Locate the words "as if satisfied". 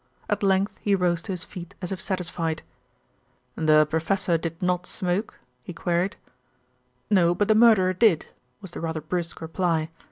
1.79-2.63